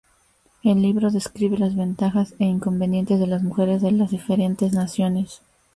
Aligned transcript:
El 0.63 0.81
libro 0.81 1.11
describe 1.11 1.59
las 1.59 1.75
ventajas 1.75 2.33
e 2.39 2.45
inconvenientes 2.45 3.19
de 3.19 3.27
las 3.27 3.43
mujeres 3.43 3.83
de 3.83 3.91
las 3.91 4.09
diferentes 4.09 4.73
naciones. 4.73 5.43